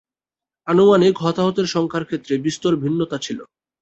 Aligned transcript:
আনুমানিক 0.67 1.15
হতাহতের 1.17 1.67
সংখ্যার 1.67 2.03
ক্ষেত্রে 2.05 2.33
বিস্তর 2.37 2.71
ভিন্নতা 2.75 3.17
ছিল। 3.17 3.39